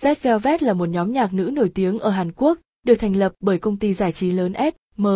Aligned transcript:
Red 0.00 0.18
Velvet 0.22 0.62
là 0.62 0.72
một 0.72 0.88
nhóm 0.88 1.12
nhạc 1.12 1.34
nữ 1.34 1.50
nổi 1.52 1.70
tiếng 1.74 1.98
ở 1.98 2.10
Hàn 2.10 2.32
Quốc, 2.32 2.58
được 2.84 2.94
thành 2.94 3.16
lập 3.16 3.32
bởi 3.40 3.58
công 3.58 3.76
ty 3.76 3.94
giải 3.94 4.12
trí 4.12 4.30
lớn 4.30 4.52
SM 4.96 5.06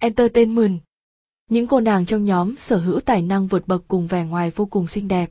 Entertainment. 0.00 0.80
Những 1.50 1.66
cô 1.66 1.80
nàng 1.80 2.06
trong 2.06 2.24
nhóm 2.24 2.56
sở 2.56 2.76
hữu 2.76 3.00
tài 3.00 3.22
năng 3.22 3.46
vượt 3.46 3.68
bậc 3.68 3.82
cùng 3.88 4.06
vẻ 4.06 4.24
ngoài 4.24 4.50
vô 4.50 4.66
cùng 4.66 4.86
xinh 4.86 5.08
đẹp. 5.08 5.30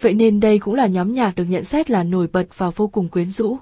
Vậy 0.00 0.14
nên 0.14 0.40
đây 0.40 0.58
cũng 0.58 0.74
là 0.74 0.86
nhóm 0.86 1.12
nhạc 1.12 1.34
được 1.34 1.44
nhận 1.44 1.64
xét 1.64 1.90
là 1.90 2.02
nổi 2.02 2.26
bật 2.32 2.46
và 2.56 2.70
vô 2.70 2.88
cùng 2.88 3.08
quyến 3.08 3.30
rũ. 3.30 3.58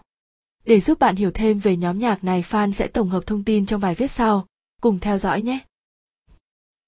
Để 0.64 0.80
giúp 0.80 0.98
bạn 0.98 1.16
hiểu 1.16 1.30
thêm 1.30 1.58
về 1.58 1.76
nhóm 1.76 1.98
nhạc 1.98 2.24
này 2.24 2.42
fan 2.42 2.72
sẽ 2.72 2.86
tổng 2.86 3.08
hợp 3.08 3.26
thông 3.26 3.44
tin 3.44 3.66
trong 3.66 3.80
bài 3.80 3.94
viết 3.94 4.10
sau, 4.10 4.46
cùng 4.80 4.98
theo 4.98 5.18
dõi 5.18 5.42
nhé. 5.42 5.58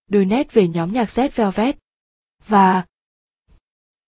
Đôi 0.08 0.24
nét 0.24 0.52
về 0.52 0.68
nhóm 0.68 0.92
nhạc 0.92 1.08
Z 1.08 1.28
Velvet 1.34 1.78
và 2.46 2.84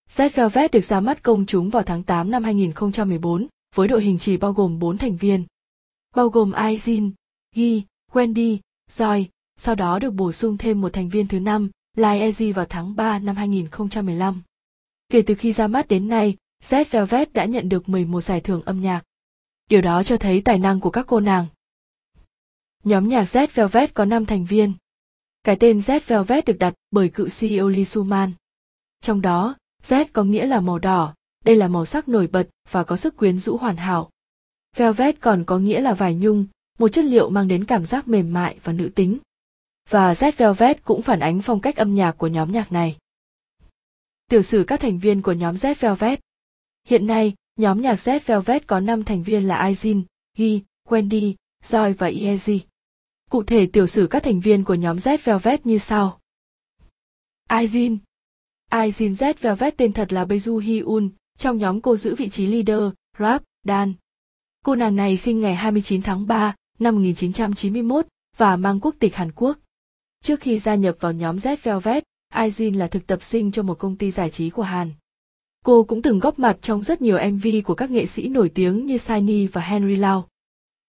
Red 0.09 0.34
Velvet 0.34 0.71
được 0.71 0.84
ra 0.84 1.00
mắt 1.00 1.23
công 1.23 1.46
chúng 1.46 1.71
vào 1.71 1.82
tháng 1.82 2.02
8 2.02 2.30
năm 2.30 2.45
2014 2.45 3.46
với 3.75 3.89
đội 3.89 4.03
hình 4.03 4.18
chỉ 4.18 4.36
bao 4.36 4.53
gồm 4.53 4.79
4 4.79 4.98
thành 4.98 5.17
viên, 5.17 5.45
bao 6.17 6.29
gồm 6.29 6.50
Aizin, 6.50 7.11
Gi, 7.54 7.82
Wendy, 8.12 8.59
Joy, 8.90 9.25
sau 9.57 9.75
đó 9.75 9.98
được 9.98 10.11
bổ 10.11 10.32
sung 10.32 10.57
thêm 10.57 10.81
một 10.81 10.93
thành 10.93 11.09
viên 11.09 11.29
thứ 11.29 11.40
năm, 11.40 11.71
Lai 11.96 12.21
Ezi 12.21 12.53
vào 12.53 12.64
tháng 12.64 12.96
3 12.96 13.18
năm 13.18 13.36
2015. 13.36 14.43
Kể 15.09 15.22
từ 15.22 15.35
khi 15.35 15.53
ra 15.53 15.67
mắt 15.67 15.89
đến 15.89 16.09
nay, 16.09 16.36
Red 16.62 16.89
Velvet 16.89 17.32
đã 17.32 17.45
nhận 17.45 17.68
được 17.68 17.89
11 17.89 18.21
giải 18.21 18.40
thưởng 18.40 18.62
âm 18.62 18.81
nhạc. 18.81 19.03
Điều 19.68 19.81
đó 19.81 20.03
cho 20.03 20.17
thấy 20.17 20.40
tài 20.40 20.59
năng 20.59 20.81
của 20.81 20.90
các 20.90 21.07
cô 21.09 21.21
nàng. 21.21 21.46
Nhóm 22.84 23.09
nhạc 23.09 23.25
Red 23.25 23.50
Velvet 23.54 23.95
có 23.95 24.04
5 24.04 24.26
thành 24.26 24.45
viên. 24.45 24.73
Cái 25.43 25.57
tên 25.61 25.81
Red 25.81 26.03
Velvet 26.07 26.45
được 26.45 26.59
đặt 26.59 26.75
bởi 26.90 27.09
cựu 27.09 27.29
CEO 27.39 27.68
Lee 27.68 27.84
Suman. 27.84 28.32
Trong 29.00 29.21
đó, 29.21 29.57
Z 29.85 30.05
có 30.13 30.25
nghĩa 30.25 30.47
là 30.47 30.61
màu 30.61 30.79
đỏ, 30.79 31.15
đây 31.45 31.57
là 31.57 31.69
màu 31.69 31.85
sắc 31.85 32.09
nổi 32.09 32.27
bật 32.27 32.48
và 32.70 32.84
có 32.84 32.97
sức 32.97 33.17
quyến 33.17 33.39
rũ 33.39 33.56
hoàn 33.56 33.77
hảo. 33.77 34.11
Velvet 34.77 35.20
còn 35.20 35.45
có 35.45 35.59
nghĩa 35.59 35.81
là 35.81 35.95
vải 35.95 36.15
nhung, 36.15 36.47
một 36.79 36.89
chất 36.89 37.05
liệu 37.05 37.31
mang 37.31 37.49
đến 37.49 37.65
cảm 37.65 37.87
giác 37.87 38.09
mềm 38.09 38.33
mại 38.33 38.59
và 38.63 38.73
nữ 38.73 38.91
tính. 38.95 39.19
Và 39.91 40.13
Z 40.13 40.33
Velvet 40.37 40.85
cũng 40.85 41.03
phản 41.03 41.21
ánh 41.21 41.43
phong 41.43 41.61
cách 41.61 41.77
âm 41.77 41.95
nhạc 41.95 42.13
của 42.13 42.27
nhóm 42.27 42.53
nhạc 42.53 42.73
này. 42.73 42.97
Tiểu 44.31 44.43
sử 44.43 44.65
các 44.67 44.81
thành 44.81 44.99
viên 44.99 45.23
của 45.23 45.33
nhóm 45.33 45.55
Z 45.55 45.75
Velvet 45.81 46.21
Hiện 46.89 47.07
nay, 47.07 47.35
nhóm 47.57 47.83
nhạc 47.83 47.95
Z 47.95 48.21
Velvet 48.27 48.67
có 48.67 48.81
5 48.81 49.05
thành 49.05 49.23
viên 49.23 49.48
là 49.48 49.69
Aizin, 49.69 50.03
Gi, 50.39 50.61
Wendy, 50.89 51.35
Joy 51.63 51.95
và 51.95 52.11
Iezi. 52.11 52.59
Cụ 53.31 53.43
thể 53.43 53.67
tiểu 53.67 53.87
sử 53.87 54.07
các 54.11 54.23
thành 54.23 54.41
viên 54.41 54.65
của 54.65 54.75
nhóm 54.75 54.97
Z 54.97 55.19
Velvet 55.25 55.67
như 55.67 55.79
sau. 55.79 56.21
Aizin 57.48 57.98
Aizin 58.75 59.14
Z 59.14 59.34
Velvet 59.41 59.77
tên 59.77 59.92
thật 59.92 60.12
là 60.12 60.25
Beju 60.25 60.58
Hyun, 60.58 61.11
trong 61.39 61.58
nhóm 61.58 61.80
cô 61.80 61.97
giữ 61.97 62.14
vị 62.14 62.28
trí 62.28 62.47
leader, 62.47 62.92
rap, 63.19 63.42
dan. 63.64 63.92
Cô 64.64 64.75
nàng 64.75 64.97
này 64.97 65.17
sinh 65.17 65.41
ngày 65.41 65.55
29 65.55 66.03
tháng 66.03 66.27
3 66.27 66.55
năm 66.78 66.95
1991 66.95 68.06
và 68.36 68.56
mang 68.56 68.80
quốc 68.80 68.95
tịch 68.98 69.14
Hàn 69.14 69.33
Quốc. 69.33 69.58
Trước 70.22 70.41
khi 70.41 70.58
gia 70.58 70.75
nhập 70.75 70.97
vào 71.00 71.12
nhóm 71.12 71.36
Z 71.36 71.56
Velvet, 71.62 72.05
Aizin 72.33 72.78
là 72.78 72.86
thực 72.86 73.06
tập 73.06 73.22
sinh 73.22 73.52
cho 73.52 73.62
một 73.62 73.78
công 73.78 73.97
ty 73.97 74.11
giải 74.11 74.30
trí 74.30 74.50
của 74.50 74.62
Hàn. 74.62 74.92
Cô 75.64 75.84
cũng 75.84 76.02
từng 76.02 76.19
góp 76.19 76.39
mặt 76.39 76.58
trong 76.62 76.83
rất 76.83 77.02
nhiều 77.02 77.19
MV 77.33 77.47
của 77.64 77.75
các 77.75 77.91
nghệ 77.91 78.06
sĩ 78.06 78.28
nổi 78.28 78.48
tiếng 78.55 78.86
như 78.86 78.97
Shiny 78.97 79.47
và 79.47 79.61
Henry 79.61 79.97
Lau. 79.97 80.28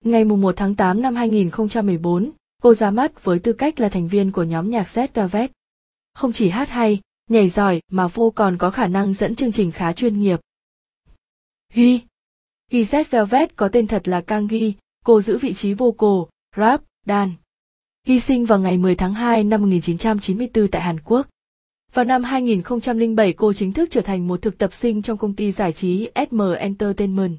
Ngày 0.03 0.23
1 0.25 0.53
tháng 0.58 0.75
8 0.75 1.02
năm 1.02 1.16
2014, 1.16 2.31
cô 2.61 2.73
ra 2.73 2.91
mắt 2.91 3.23
với 3.23 3.39
tư 3.39 3.53
cách 3.53 3.80
là 3.80 3.89
thành 3.89 4.08
viên 4.08 4.31
của 4.31 4.44
nhóm 4.44 4.69
nhạc 4.69 4.88
Z 4.88 5.08
Velvet. 5.13 5.52
Không 6.13 6.31
chỉ 6.31 6.50
hát 6.50 6.69
hay, 6.69 7.02
nhảy 7.30 7.50
giỏi 7.50 7.81
mà 7.92 8.08
vô 8.08 8.30
còn 8.36 8.58
có 8.58 8.70
khả 8.70 8.88
năng 8.88 9.14
dẫn 9.14 9.36
chương 9.36 9.52
trình 9.52 9.72
khá 9.72 9.94
chuyên 9.94 10.20
nghiệp. 10.20 10.40
Ghi 11.73 12.00
Ghi 12.72 12.84
Z 12.84 13.04
Velvet 13.09 13.56
có 13.56 13.68
tên 13.68 13.88
thật 13.88 14.08
là 14.08 14.22
Kang 14.22 14.48
Ghi, 14.48 14.73
cô 15.06 15.22
giữ 15.22 15.38
vị 15.38 15.53
trí 15.53 15.73
vocal, 15.73 16.30
rap, 16.58 16.81
dan. 17.06 17.31
Hy 18.08 18.20
sinh 18.20 18.46
vào 18.46 18.59
ngày 18.59 18.78
10 18.78 18.96
tháng 18.96 19.14
2 19.14 19.44
năm 19.44 19.62
1994 19.62 20.68
tại 20.68 20.81
Hàn 20.81 21.00
Quốc. 21.00 21.28
Vào 21.94 22.06
năm 22.06 22.24
2007 22.24 23.34
cô 23.34 23.53
chính 23.53 23.74
thức 23.74 23.90
trở 23.92 24.02
thành 24.02 24.28
một 24.28 24.42
thực 24.42 24.57
tập 24.57 24.74
sinh 24.74 25.02
trong 25.02 25.18
công 25.18 25.34
ty 25.34 25.52
giải 25.52 25.74
trí 25.74 26.09
SM 26.30 26.42
Entertainment. 26.59 27.38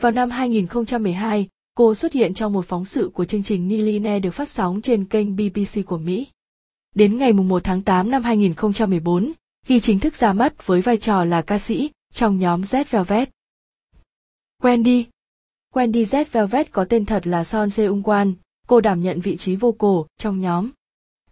Vào 0.00 0.12
năm 0.12 0.30
2012, 0.30 1.48
cô 1.74 1.94
xuất 1.94 2.12
hiện 2.12 2.34
trong 2.34 2.52
một 2.52 2.66
phóng 2.66 2.84
sự 2.84 3.10
của 3.14 3.24
chương 3.24 3.42
trình 3.42 3.68
Niline 3.68 4.20
được 4.20 4.30
phát 4.30 4.48
sóng 4.48 4.82
trên 4.82 5.04
kênh 5.04 5.36
BBC 5.36 5.86
của 5.86 5.98
Mỹ. 5.98 6.26
Đến 6.98 7.18
ngày 7.18 7.32
1 7.32 7.64
tháng 7.64 7.82
8 7.82 8.10
năm 8.10 8.22
2014, 8.22 9.32
khi 9.66 9.80
chính 9.80 10.00
thức 10.00 10.14
ra 10.14 10.32
mắt 10.32 10.66
với 10.66 10.80
vai 10.80 10.96
trò 10.96 11.24
là 11.24 11.42
ca 11.42 11.58
sĩ 11.58 11.90
trong 12.12 12.38
nhóm 12.38 12.62
Z 12.62 12.84
Velvet. 12.90 13.30
Wendy 14.62 15.04
Wendy 15.74 16.04
Z 16.04 16.24
Velvet 16.32 16.72
có 16.72 16.84
tên 16.84 17.06
thật 17.06 17.26
là 17.26 17.44
Son 17.44 17.70
Seung 17.70 18.02
Kwan, 18.02 18.32
cô 18.66 18.80
đảm 18.80 19.02
nhận 19.02 19.20
vị 19.20 19.36
trí 19.36 19.56
vô 19.56 19.72
cổ 19.72 20.06
trong 20.18 20.40
nhóm. 20.40 20.70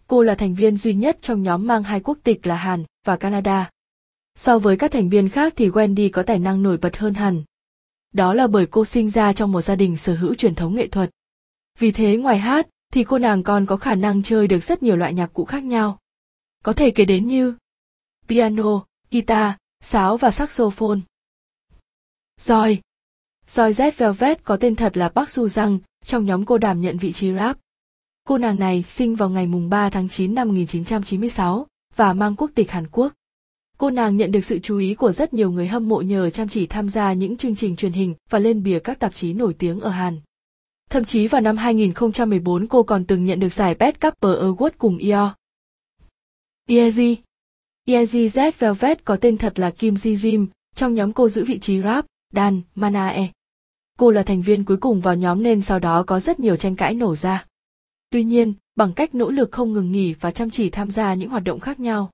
Cô 0.06 0.22
là 0.22 0.34
thành 0.34 0.54
viên 0.54 0.76
duy 0.76 0.94
nhất 0.94 1.18
trong 1.20 1.42
nhóm 1.42 1.66
mang 1.66 1.82
hai 1.82 2.00
quốc 2.00 2.18
tịch 2.22 2.46
là 2.46 2.56
Hàn 2.56 2.84
và 3.04 3.16
Canada. 3.16 3.70
So 4.34 4.58
với 4.58 4.76
các 4.76 4.92
thành 4.92 5.08
viên 5.08 5.28
khác 5.28 5.52
thì 5.56 5.68
Wendy 5.68 6.10
có 6.12 6.22
tài 6.22 6.38
năng 6.38 6.62
nổi 6.62 6.76
bật 6.76 6.96
hơn 6.96 7.14
hẳn. 7.14 7.42
Đó 8.12 8.34
là 8.34 8.46
bởi 8.46 8.66
cô 8.66 8.84
sinh 8.84 9.10
ra 9.10 9.32
trong 9.32 9.52
một 9.52 9.60
gia 9.60 9.76
đình 9.76 9.96
sở 9.96 10.14
hữu 10.14 10.34
truyền 10.34 10.54
thống 10.54 10.74
nghệ 10.74 10.86
thuật. 10.86 11.10
Vì 11.78 11.90
thế 11.90 12.16
ngoài 12.16 12.38
hát, 12.38 12.68
thì 12.96 13.04
cô 13.04 13.18
nàng 13.18 13.42
còn 13.42 13.66
có 13.66 13.76
khả 13.76 13.94
năng 13.94 14.22
chơi 14.22 14.46
được 14.46 14.58
rất 14.58 14.82
nhiều 14.82 14.96
loại 14.96 15.14
nhạc 15.14 15.32
cụ 15.32 15.44
khác 15.44 15.64
nhau. 15.64 15.98
Có 16.64 16.72
thể 16.72 16.90
kể 16.90 17.04
đến 17.04 17.26
như 17.26 17.54
piano, 18.28 18.84
guitar, 19.10 19.52
sáo 19.80 20.16
và 20.16 20.30
saxophone. 20.30 20.98
Rồi. 22.40 22.80
Rồi 23.48 23.72
Z 23.72 23.90
Velvet 23.96 24.44
có 24.44 24.56
tên 24.56 24.74
thật 24.74 24.96
là 24.96 25.08
Park 25.08 25.28
Su-răng 25.28 25.78
trong 26.04 26.26
nhóm 26.26 26.44
cô 26.44 26.58
đảm 26.58 26.80
nhận 26.80 26.98
vị 26.98 27.12
trí 27.12 27.32
rap. 27.34 27.58
Cô 28.24 28.38
nàng 28.38 28.58
này 28.58 28.82
sinh 28.82 29.14
vào 29.14 29.30
ngày 29.30 29.46
mùng 29.46 29.68
3 29.70 29.90
tháng 29.90 30.08
9 30.08 30.34
năm 30.34 30.48
1996 30.48 31.66
và 31.96 32.12
mang 32.12 32.36
quốc 32.36 32.50
tịch 32.54 32.70
Hàn 32.70 32.86
Quốc. 32.90 33.12
Cô 33.78 33.90
nàng 33.90 34.16
nhận 34.16 34.32
được 34.32 34.44
sự 34.44 34.58
chú 34.58 34.78
ý 34.78 34.94
của 34.94 35.12
rất 35.12 35.34
nhiều 35.34 35.50
người 35.50 35.68
hâm 35.68 35.88
mộ 35.88 36.00
nhờ 36.00 36.30
chăm 36.30 36.48
chỉ 36.48 36.66
tham 36.66 36.90
gia 36.90 37.12
những 37.12 37.36
chương 37.36 37.56
trình 37.56 37.76
truyền 37.76 37.92
hình 37.92 38.14
và 38.30 38.38
lên 38.38 38.62
bìa 38.62 38.78
các 38.78 38.98
tạp 38.98 39.14
chí 39.14 39.32
nổi 39.32 39.54
tiếng 39.58 39.80
ở 39.80 39.90
Hàn. 39.90 40.20
Thậm 40.96 41.04
chí 41.04 41.26
vào 41.26 41.40
năm 41.40 41.56
2014 41.56 42.66
cô 42.66 42.82
còn 42.82 43.04
từng 43.04 43.24
nhận 43.24 43.40
được 43.40 43.52
giải 43.52 43.74
Best 43.74 44.00
Couple 44.00 44.30
Award 44.30 44.70
cùng 44.78 44.98
Eo. 44.98 45.30
Yeji 46.68 47.16
Yeji 47.86 48.26
Z 48.26 48.52
Velvet 48.58 49.04
có 49.04 49.16
tên 49.16 49.38
thật 49.38 49.58
là 49.58 49.70
Kim 49.70 49.94
Ji 49.94 50.16
Vim, 50.18 50.46
trong 50.74 50.94
nhóm 50.94 51.12
cô 51.12 51.28
giữ 51.28 51.44
vị 51.44 51.58
trí 51.58 51.82
rap, 51.82 52.06
Dan, 52.32 52.60
Manae. 52.74 53.28
Cô 53.98 54.10
là 54.10 54.22
thành 54.22 54.42
viên 54.42 54.64
cuối 54.64 54.76
cùng 54.76 55.00
vào 55.00 55.14
nhóm 55.14 55.42
nên 55.42 55.62
sau 55.62 55.78
đó 55.78 56.02
có 56.06 56.20
rất 56.20 56.40
nhiều 56.40 56.56
tranh 56.56 56.76
cãi 56.76 56.94
nổ 56.94 57.16
ra. 57.16 57.44
Tuy 58.10 58.24
nhiên, 58.24 58.54
bằng 58.76 58.92
cách 58.92 59.14
nỗ 59.14 59.30
lực 59.30 59.52
không 59.52 59.72
ngừng 59.72 59.92
nghỉ 59.92 60.12
và 60.12 60.30
chăm 60.30 60.50
chỉ 60.50 60.70
tham 60.70 60.90
gia 60.90 61.14
những 61.14 61.28
hoạt 61.28 61.44
động 61.44 61.60
khác 61.60 61.80
nhau. 61.80 62.10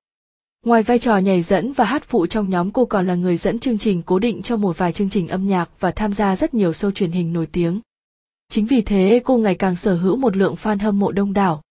Ngoài 0.65 0.83
vai 0.83 0.99
trò 0.99 1.17
nhảy 1.17 1.41
dẫn 1.41 1.73
và 1.73 1.85
hát 1.85 2.03
phụ 2.03 2.27
trong 2.27 2.49
nhóm 2.49 2.71
cô 2.71 2.85
còn 2.85 3.07
là 3.07 3.15
người 3.15 3.37
dẫn 3.37 3.59
chương 3.59 3.77
trình 3.77 4.01
cố 4.05 4.19
định 4.19 4.41
cho 4.41 4.57
một 4.57 4.77
vài 4.77 4.93
chương 4.93 5.09
trình 5.09 5.27
âm 5.27 5.47
nhạc 5.47 5.69
và 5.79 5.91
tham 5.91 6.13
gia 6.13 6.35
rất 6.35 6.53
nhiều 6.53 6.71
show 6.71 6.91
truyền 6.91 7.11
hình 7.11 7.33
nổi 7.33 7.47
tiếng. 7.51 7.81
Chính 8.47 8.65
vì 8.65 8.81
thế 8.81 9.21
cô 9.25 9.37
ngày 9.37 9.55
càng 9.55 9.75
sở 9.75 9.95
hữu 9.95 10.15
một 10.15 10.37
lượng 10.37 10.55
fan 10.55 10.79
hâm 10.79 10.99
mộ 10.99 11.11
đông 11.11 11.33
đảo. 11.33 11.61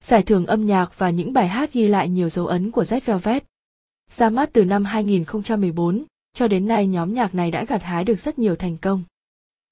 Giải 0.00 0.22
thưởng 0.22 0.46
âm 0.46 0.66
nhạc 0.66 0.98
và 0.98 1.10
những 1.10 1.32
bài 1.32 1.48
hát 1.48 1.72
ghi 1.72 1.88
lại 1.88 2.08
nhiều 2.08 2.28
dấu 2.28 2.46
ấn 2.46 2.70
của 2.70 2.84
Red 2.84 3.04
Velvet. 3.04 3.44
Ra 4.10 4.30
mắt 4.30 4.50
từ 4.52 4.64
năm 4.64 4.84
2014, 4.84 6.04
cho 6.34 6.48
đến 6.48 6.66
nay 6.66 6.86
nhóm 6.86 7.14
nhạc 7.14 7.34
này 7.34 7.50
đã 7.50 7.64
gặt 7.64 7.82
hái 7.82 8.04
được 8.04 8.20
rất 8.20 8.38
nhiều 8.38 8.56
thành 8.56 8.76
công. 8.76 9.02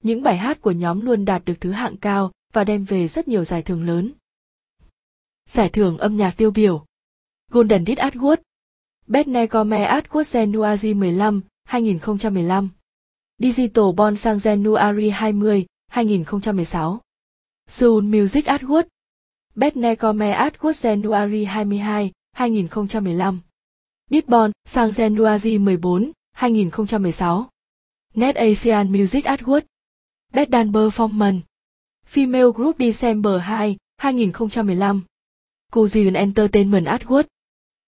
Những 0.03 0.23
bài 0.23 0.37
hát 0.37 0.61
của 0.61 0.71
nhóm 0.71 1.01
luôn 1.01 1.25
đạt 1.25 1.45
được 1.45 1.53
thứ 1.61 1.71
hạng 1.71 1.97
cao 1.97 2.31
và 2.53 2.63
đem 2.63 2.85
về 2.85 3.07
rất 3.07 3.27
nhiều 3.27 3.43
giải 3.43 3.61
thưởng 3.61 3.83
lớn. 3.83 4.11
Giải 5.49 5.69
thưởng 5.69 5.97
âm 5.97 6.17
nhạc 6.17 6.37
tiêu 6.37 6.51
biểu 6.51 6.85
Golden 7.51 7.85
Disc 7.85 7.99
Award 7.99 8.37
Best 9.07 9.27
Negome 9.27 9.87
Award 9.87 10.23
January 10.23 10.95
15, 10.95 11.41
2015 11.63 12.69
Digital 13.39 13.85
Born 13.97 14.15
sang 14.15 14.37
January 14.37 15.11
20, 15.11 15.65
2016 15.91 17.01
Seoul 17.67 18.01
Music 18.01 18.47
Award 18.47 18.87
Best 19.55 19.75
Negome 19.75 20.31
Award 20.31 20.75
January 20.75 21.43
22, 21.43 22.09
2015 22.33 23.43
Disbon 24.09 24.51
sang 24.65 24.91
January 24.91 25.57
14, 25.59 26.13
2016 26.39 27.49
Net 28.15 28.35
Asian 28.37 28.91
Music 28.91 29.25
Award 29.27 29.65
Best 30.31 30.49
Dance 30.51 30.71
Performance 30.71 31.43
Female 32.05 32.51
Group 32.51 32.77
December 32.77 33.39
2, 33.39 33.75
2015 33.99 35.05
Korean 35.71 36.15
Entertainment 36.15 36.87
Award 36.87 37.27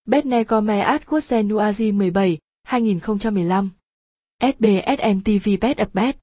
Best 0.06 0.26
Negome 0.28 0.84
Award 0.84 1.24
January 1.24 1.92
17, 1.92 2.40
2015 3.00 3.72
SBS 4.44 5.00
MTV 5.00 5.60
Best 5.60 5.80
of 5.80 5.94
Best 5.94 6.23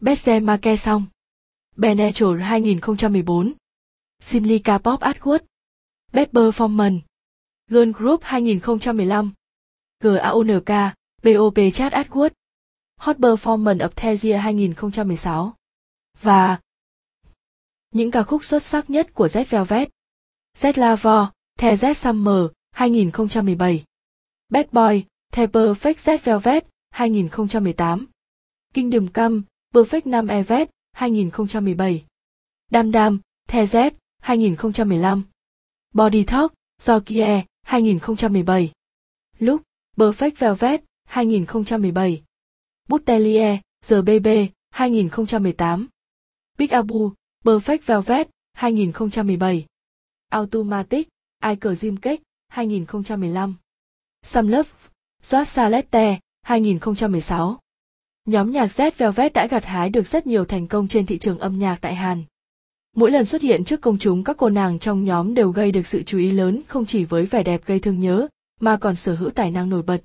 Best 0.00 0.28
Market 0.42 0.76
Song 0.76 1.08
Benetral 1.76 2.38
2014 2.38 3.56
Simlica 4.20 4.78
Pop 4.78 5.00
Award 5.00 5.42
Best 6.12 6.32
Performance 6.32 7.02
Girl 7.68 7.90
Group 7.90 8.22
2015 8.22 9.34
GAONK 10.00 10.94
BOP 11.22 11.58
Chat 11.74 11.92
Award 11.92 12.32
Hot 13.00 13.16
Performance 13.18 13.82
of 13.82 13.96
the 13.96 14.14
Year 14.22 14.40
2016 14.40 15.52
và 16.20 16.60
những 17.90 18.10
ca 18.10 18.22
khúc 18.22 18.44
xuất 18.44 18.62
sắc 18.62 18.90
nhất 18.90 19.14
của 19.14 19.26
Z 19.26 19.44
Velvet. 19.50 19.88
Z 20.56 20.72
Lavo, 20.76 21.32
The 21.56 21.74
Z 21.74 21.94
Summer 21.94 22.50
2017. 22.76 23.84
Bad 24.48 24.66
Boy, 24.72 25.04
The 25.32 25.46
Perfect 25.46 25.98
Z 25.98 26.18
Velvet 26.24 26.66
2018. 26.92 28.06
Kingdom 28.74 29.08
Come, 29.08 29.42
Perfect 29.72 30.06
Nam 30.06 30.28
Evet 30.28 30.70
2017. 30.92 32.06
Đam 32.70 32.92
Đam, 32.92 33.20
The 33.48 33.66
Z 33.66 33.94
2015. 34.22 35.22
Body 35.92 36.24
Talk, 36.24 36.54
do 36.86 37.00
Kie 37.00 37.44
2017. 37.66 38.72
Look, 39.40 39.62
Perfect 39.96 40.38
Velvet 40.38 40.80
2017. 41.14 42.24
Boutelier, 42.88 43.60
GBB 43.82 44.52
2018. 44.72 45.88
Big 46.58 46.72
Abu, 46.72 47.14
Perfect 47.44 47.84
Velvet 47.84 48.28
2017. 48.54 49.66
Automatic, 50.32 51.08
Iker 51.42 51.74
Jim 51.74 51.96
Cake 51.98 52.22
2015. 52.54 53.58
Some 54.22 54.48
Love, 54.48 54.90
Josh 55.22 55.48
Salette 55.48 56.20
2016. 56.46 57.58
Nhóm 58.28 58.50
nhạc 58.50 58.66
Z 58.66 58.90
Velvet 58.96 59.32
đã 59.32 59.46
gặt 59.46 59.64
hái 59.64 59.90
được 59.90 60.06
rất 60.06 60.26
nhiều 60.26 60.44
thành 60.44 60.66
công 60.66 60.88
trên 60.88 61.06
thị 61.06 61.18
trường 61.18 61.38
âm 61.38 61.58
nhạc 61.58 61.78
tại 61.80 61.94
Hàn. 61.94 62.24
Mỗi 62.96 63.10
lần 63.10 63.24
xuất 63.24 63.42
hiện 63.42 63.64
trước 63.64 63.80
công 63.80 63.98
chúng 63.98 64.24
các 64.24 64.36
cô 64.36 64.48
nàng 64.48 64.78
trong 64.78 65.04
nhóm 65.04 65.34
đều 65.34 65.50
gây 65.50 65.72
được 65.72 65.86
sự 65.86 66.02
chú 66.02 66.18
ý 66.18 66.30
lớn 66.30 66.62
không 66.68 66.86
chỉ 66.86 67.04
với 67.04 67.26
vẻ 67.26 67.42
đẹp 67.42 67.60
gây 67.66 67.80
thương 67.80 68.00
nhớ, 68.00 68.28
mà 68.60 68.76
còn 68.76 68.96
sở 68.96 69.14
hữu 69.14 69.30
tài 69.30 69.50
năng 69.50 69.68
nổi 69.68 69.82
bật. 69.82 70.02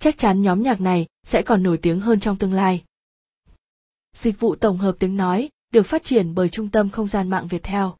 Chắc 0.00 0.18
chắn 0.18 0.42
nhóm 0.42 0.62
nhạc 0.62 0.80
này 0.80 1.06
sẽ 1.26 1.42
còn 1.42 1.62
nổi 1.62 1.78
tiếng 1.78 2.00
hơn 2.00 2.20
trong 2.20 2.36
tương 2.36 2.52
lai. 2.52 2.82
Dịch 4.14 4.40
vụ 4.40 4.54
tổng 4.54 4.76
hợp 4.76 4.96
tiếng 4.98 5.16
nói 5.16 5.48
được 5.72 5.86
phát 5.86 6.04
triển 6.04 6.34
bởi 6.34 6.48
Trung 6.48 6.68
tâm 6.68 6.90
Không 6.90 7.06
gian 7.06 7.30
mạng 7.30 7.46
Việt 7.46 7.62
Theo. 7.62 7.96